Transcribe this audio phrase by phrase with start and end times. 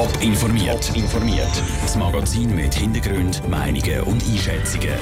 [0.00, 0.96] Top informiert.
[0.96, 1.62] informiert.
[1.82, 4.94] Das Magazin mit Hintergrund, Meinungen und Einschätzungen.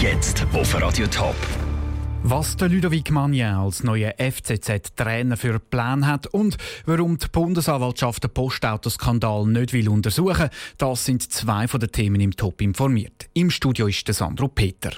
[0.00, 1.36] Jetzt auf Radio Top.
[2.22, 6.56] Was der Ludovic Magnin als neuer FCZ-Trainer für Plan hat und
[6.86, 10.48] warum die Bundesanwaltschaft den Postautoskandal nicht will untersuchen,
[10.78, 13.28] das sind zwei von den Themen im Top informiert.
[13.34, 14.92] Im Studio ist der Sandro Peter.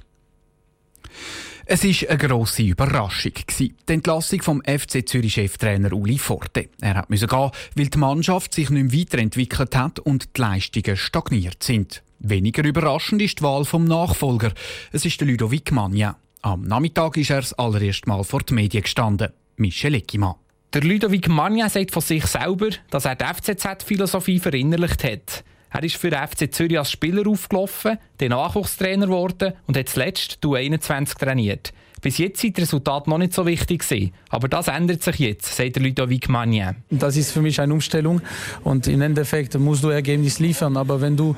[1.70, 3.32] Es war eine grosse Überraschung.
[3.58, 6.70] Die Entlassung vom FC Zürich-Cheftrainer Uli Forte.
[6.80, 11.62] Er musste gehen, weil die Mannschaft sich nicht mehr weiterentwickelt hat und die Leistungen stagniert
[11.62, 12.02] sind.
[12.20, 14.54] Weniger überraschend ist die Wahl vom Nachfolger.
[14.92, 16.16] Es ist der Ludovic Magna.
[16.40, 19.34] Am Nachmittag ist er das allererste Mal vor die Medien gestanden.
[19.56, 20.36] Michel Eckimann.
[20.72, 25.44] Der Ludovic Magna sagt von sich selber, dass er die FCZ-Philosophie verinnerlicht hat.
[25.70, 30.38] Er ist für den FC Zürich als Spieler aufgelaufen, der Nachwuchstrainer geworden und hat zuletzt
[30.40, 31.72] du 21 trainiert.
[32.00, 34.12] Bis jetzt sind die Resultate noch nicht so wichtig gewesen.
[34.28, 36.76] Aber das ändert sich jetzt, sagt der Ludovic Magnin.
[36.90, 38.20] Das ist für mich eine Umstellung
[38.62, 40.76] und im Endeffekt musst du Ergebnis liefern.
[40.76, 41.34] Aber wenn du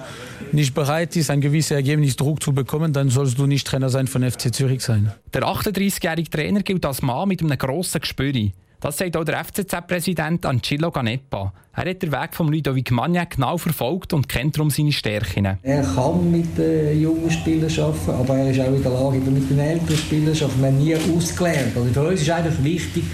[0.52, 4.28] nicht bereit bist, ein gewisses Ergebnisdruck zu bekommen, dann sollst du nicht Trainer sein von
[4.28, 5.12] FC Zürich sein.
[5.32, 8.50] Der 38-jährige Trainer gilt als Mann mit einem grossen Gespür.
[8.80, 11.52] Das sagt auch der FCZ-Präsident Ancillo Ganepa.
[11.76, 15.58] Er hat den Weg von Ludovic Magna genau verfolgt und kennt darum seine Stärken.
[15.62, 19.50] Er kann mit den jungen Spielern arbeiten, aber er ist auch in der Lage, mit
[19.50, 20.62] den älteren Spielern zu arbeiten.
[20.62, 21.76] Wir haben nie ausgelernt.
[21.76, 23.04] Also für uns ist einfach wichtig,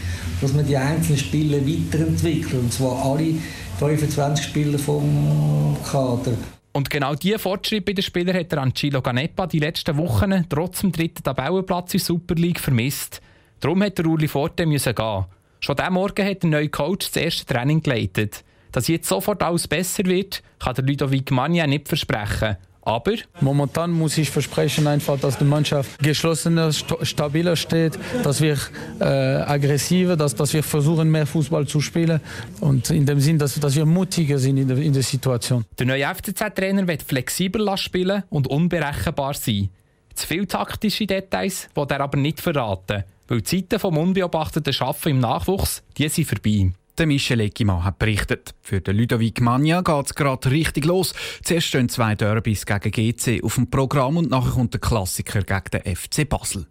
[0.40, 2.54] dass man die einzelnen Spieler weiterentwickelt.
[2.54, 3.34] Und zwar alle
[3.80, 6.32] 25 Spieler vom Kader.
[6.72, 10.82] Und genau diese Fortschritte bei den Spielern hat der Ancillo Ganepa die letzten Wochen trotz
[10.82, 13.20] dem dritten Tabellenplatz in der Super League vermisst.
[13.58, 15.24] Darum hat der Uli Forte müssen gehen.
[15.60, 18.44] Schon diesen Morgen hat der neue Coach das erste Training geleitet.
[18.72, 22.56] Dass jetzt sofort alles besser wird, kann der Ludovic Magna nicht versprechen.
[22.86, 28.56] Aber momentan muss ich versprechen einfach, dass die Mannschaft geschlossener, stabiler steht, dass wir
[29.00, 32.20] äh, aggressiver, dass, dass wir versuchen mehr Fußball zu spielen
[32.60, 35.64] und in dem Sinn, dass, dass wir mutiger sind in der, in der Situation.
[35.76, 39.68] Der neue FCZ-Trainer wird flexibel spielen und unberechenbar sein.
[40.14, 43.02] Zu viele taktische Details will er aber nicht verraten.
[43.28, 46.72] Weil die Zeiten vom unbeobachteten Arbeiten im Nachwuchs, die sind vorbei.
[46.98, 48.54] Der Michel Eckimann hat berichtet.
[48.62, 51.12] Für den Ludovic Magna geht es gerade richtig los.
[51.42, 55.70] Zuerst stehen zwei Derbys gegen GC auf dem Programm und nachher kommt der Klassiker gegen
[55.72, 56.66] den FC Basel.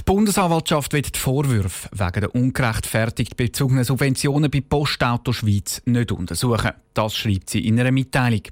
[0.00, 6.72] Die Bundesanwaltschaft wird die Vorwürfe wegen der ungerechtfertigt bezogenen Subventionen bei Postauto Schweiz nicht untersuchen.
[6.94, 8.42] Das schreibt sie in einer Mitteilung.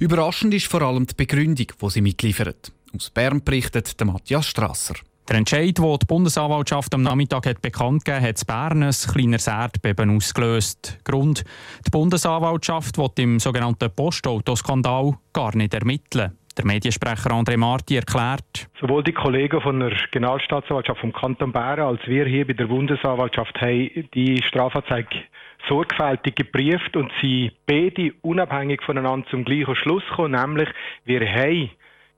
[0.00, 2.72] Überraschend ist vor allem die Begründung, die sie mitliefert.
[2.96, 4.94] Aus Bern berichtet Matthias Strasser.
[5.28, 9.46] Der Entscheid, den die Bundesanwaltschaft am Nachmittag hat bekannt gegeben hat, in Bern ein kleines
[9.46, 10.98] Erdbeben ausgelöst.
[11.04, 11.44] Grund:
[11.86, 16.36] Die Bundesanwaltschaft will im sogenannten Postautoskandal gar nicht ermitteln.
[16.58, 18.68] Der Mediensprecher André Marti erklärt.
[18.80, 23.58] Sowohl die Kollegen von der Generalstaatsanwaltschaft vom Kanton Bern als wir hier bei der Bundesanwaltschaft
[23.60, 25.22] haben die Strafanzeige
[25.68, 30.68] sorgfältig geprüft und sie beide unabhängig voneinander zum gleichen Schluss kommen, nämlich
[31.04, 31.70] wir haben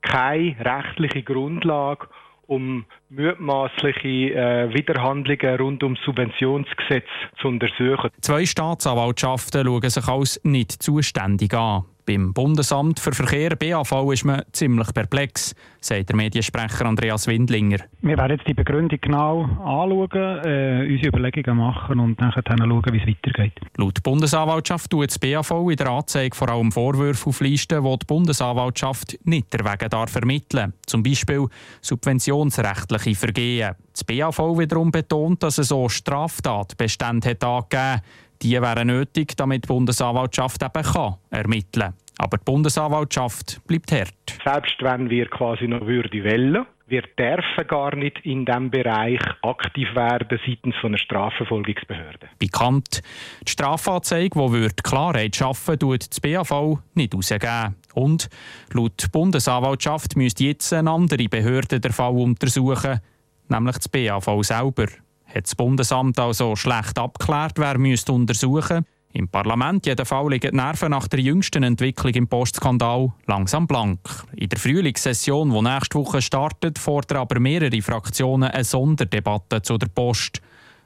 [0.03, 2.09] keine rechtliche Grundlage,
[2.47, 7.07] um mutmaßliche äh, Widerhandlungen rund um Subventionsgesetz
[7.41, 8.11] zu untersuchen.
[8.21, 11.85] Zwei Staatsanwaltschaften schauen sich als nicht zuständig an.
[12.07, 17.79] Beim Bundesamt für Verkehr BAV ist man ziemlich perplex, sagt der Mediensprecher Andreas Windlinger.
[18.03, 22.99] Wir werden jetzt die Begründung genau anschauen, äh, unsere Überlegungen machen und dann schauen, wie
[22.99, 23.59] es weitergeht.
[23.79, 29.19] Laut Bundesanwaltschaft tut das BAV in der Anzeige vor allem Vorwürfe auflisten, die die Bundesanwaltschaft
[29.25, 30.75] nicht erwägen darf ermitteln.
[30.85, 31.47] Zum Beispiel
[31.81, 33.77] subventionsrechtliche Vergehen.
[33.95, 38.03] Das BAV wiederum betont, dass es so Straftatbestände hat angegeben
[38.45, 41.95] die wären nötig, damit die Bundesanwaltschaft eben kann ermitteln kann.
[42.19, 44.39] Aber die Bundesanwaltschaft bleibt hart.
[44.45, 49.89] Selbst wenn wir quasi noch würde wollen, wir dürfen gar nicht in diesem Bereich aktiv
[49.95, 52.29] werden seitens von einer Strafverfolgungsbehörde.
[52.39, 53.03] Bekannt.
[53.47, 57.77] Die Strafanzeige, die Klarheit schaffen würde, tut das BAV nicht rausgeben.
[57.95, 58.29] Und
[58.73, 63.01] laut Bundesanwaltschaft müsste jetzt eine andere Behörde den Fall untersuchen,
[63.49, 64.87] nämlich das BAV selber
[65.35, 70.91] hat das Bundesamt also schlecht abgeklärt, wer müsste untersuchen Im Parlament jedenfalls liegen die Nerven
[70.91, 74.01] nach der jüngsten Entwicklung im Postskandal langsam blank.
[74.37, 79.89] In der Frühlingssession, die nächste Woche startet, fordern aber mehrere Fraktionen eine Sonderdebatte zu der
[79.89, 80.41] Post.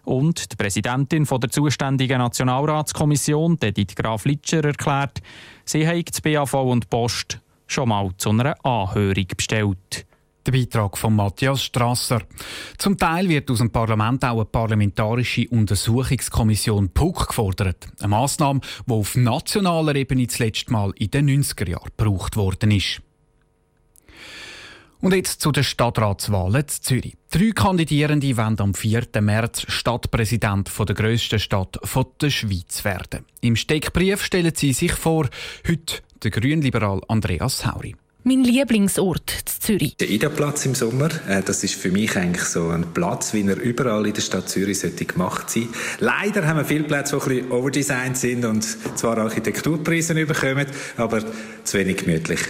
[0.05, 5.21] Und die Präsidentin der zuständigen Nationalratskommission, Edith Graf Litscher, erklärt,
[5.65, 10.08] sie habe das BAV und Post schon mal zu einer Anhörung bestellt.
[10.49, 12.23] Der Beitrag von Matthias Strasser.
[12.79, 17.87] Zum Teil wird aus dem Parlament auch eine parlamentarische Untersuchungskommission PUC gefordert.
[17.99, 22.71] Eine Massnahme, die auf nationaler Ebene das letzte Mal in den 90er Jahren gebraucht worden
[22.71, 23.03] ist.
[25.03, 27.17] Und jetzt zu den Stadtratswahlen in Zürich.
[27.31, 29.07] Drei Kandidierende wollen am 4.
[29.21, 31.79] März Stadtpräsident der grössten Stadt
[32.23, 33.27] der Schweiz werden.
[33.43, 35.29] Im Steckbrief stellen sie sich vor,
[35.69, 37.95] heute der Grünliberal Andreas Hauri.
[38.25, 39.97] Mein Lieblingsort in Zürich.
[39.97, 43.57] Der Ida-Platz im Sommer, äh, das ist für mich eigentlich so ein Platz, wie er
[43.61, 45.69] überall in der Stadt Zürich sollte gemacht sein.
[46.01, 48.65] Leider haben wir viele Plätze, die ein bisschen overdesigned sind und
[48.99, 50.67] zwar Architekturpreise bekommen,
[50.97, 51.23] aber
[51.65, 52.41] zu wenig gemütlich.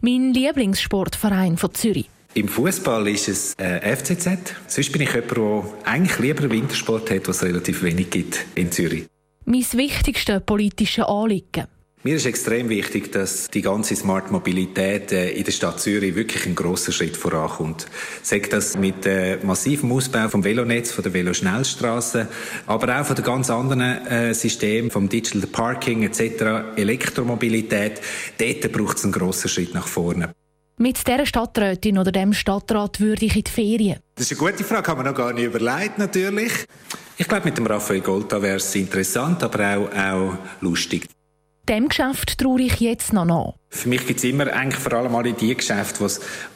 [0.00, 2.08] Mein Lieblingssportverein von Zürich.
[2.34, 4.28] Im Fußball ist es äh, FCZ.
[4.66, 8.72] Sonst bin ich jemand, der eigentlich lieber Wintersport hat, was es relativ wenig gibt in
[8.72, 9.06] Zürich.
[9.44, 11.66] Mein wichtigstes politisches Anliegen.
[12.04, 16.46] Mir ist extrem wichtig, dass die ganze Smart Mobilität äh, in der Stadt Zürich wirklich
[16.46, 17.86] einen grossen Schritt vorankommt.
[18.22, 22.28] Sagt das mit äh, massivem Ausbau vom Velonetz, von der Veloschnellstraße,
[22.68, 28.00] aber auch von den ganz anderen äh, Systemen, vom Digital Parking etc., Elektromobilität.
[28.38, 30.32] Dort braucht es einen grossen Schritt nach vorne.
[30.76, 33.98] Mit dieser Stadträtin oder dem Stadtrat würde ich in die Ferien?
[34.14, 36.52] Das ist eine gute Frage, haben wir noch gar nicht überlegt, natürlich.
[37.16, 41.08] Ich glaube, mit dem Raphael Golta wäre es interessant, aber auch, auch lustig.
[41.68, 43.54] Dem Geschäft traue ich jetzt noch nach.
[43.68, 46.00] Für mich gibt es immer eigentlich vor allem alle die Geschäfte,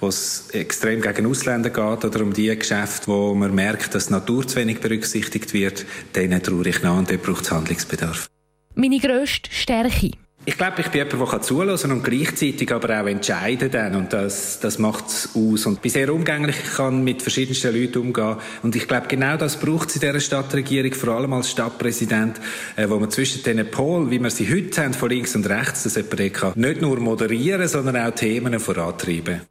[0.01, 4.15] wo es extrem gegen Ausländer geht oder um die Geschäfte, wo man merkt, dass die
[4.15, 5.85] Natur zu wenig berücksichtigt wird.
[6.17, 8.27] Denen traue ich nach und dort braucht es Handlungsbedarf.
[8.75, 10.13] Meine grösste Stärke?
[10.45, 13.95] Ich glaube, ich bin jemand, der zuhören und gleichzeitig aber auch entscheiden kann.
[13.95, 15.67] Und das, das macht es aus.
[15.67, 18.37] Und bin sehr umgänglich, ich kann mit verschiedensten Leuten umgehen.
[18.65, 22.41] Und ich glaube, genau das braucht es in dieser Stadtregierung, vor allem als Stadtpräsident,
[22.75, 25.85] äh, wo man zwischen diesen Polen, wie wir sie heute haben, von links und rechts,
[25.85, 29.43] das jemand kann, nicht nur moderieren, sondern auch Themen vorantreiben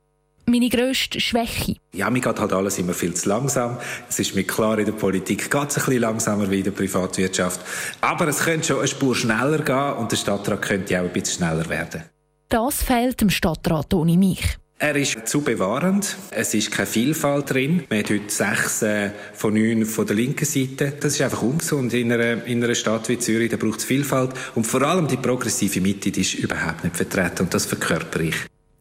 [0.46, 1.76] meine grösste Schwäche?
[1.94, 3.78] Ja, mir geht halt alles immer viel zu langsam.
[4.10, 6.72] Es ist mir klar, in der Politik geht es ein bisschen langsamer wie in der
[6.72, 7.62] Privatwirtschaft.
[8.02, 11.38] Aber es könnte schon eine Spur schneller gehen und der Stadtrat könnte auch ein bisschen
[11.38, 12.04] schneller werden.
[12.50, 14.58] Das fehlt dem Stadtrat ohne mich.
[14.84, 16.18] Er ist zu bewahrend.
[16.32, 17.84] Es ist keine Vielfalt drin.
[17.88, 20.94] Wir haben heute sechs äh, von neun von der linken Seite.
[21.00, 23.52] Das ist einfach ungesund in einer, in einer Stadt wie Zürich.
[23.52, 24.32] Da braucht es Vielfalt.
[24.56, 27.44] Und vor allem die progressive Mitte, die ist überhaupt nicht vertreten.
[27.44, 28.36] Und das verkörper ich.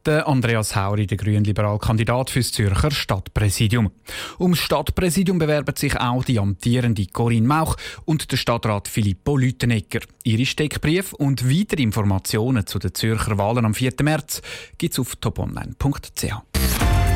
[0.06, 3.90] Der Andreas Hauri, der grünliberal Kandidat fürs Zürcher Stadtpräsidium.
[4.38, 7.76] Ums Stadtpräsidium bewerben sich auch die amtierende Corinne Mauch
[8.06, 10.00] und der Stadtrat Filippo Lütenegger.
[10.24, 13.92] Ihre Steckbrief und weitere Informationen zu den Zürcher Wahlen am 4.
[14.02, 14.40] März
[14.78, 16.32] gibt es auf toponline.ch.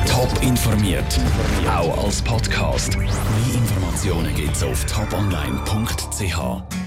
[0.07, 1.19] Top informiert,
[1.67, 2.99] auch als Podcast.
[2.99, 3.09] Mehr
[3.55, 6.84] Informationen gibt es auf toponline.ch.